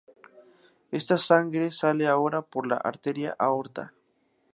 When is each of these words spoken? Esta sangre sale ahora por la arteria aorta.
Esta 0.89 1.19
sangre 1.19 1.69
sale 1.69 2.07
ahora 2.07 2.41
por 2.41 2.65
la 2.65 2.75
arteria 2.77 3.35
aorta. 3.37 3.93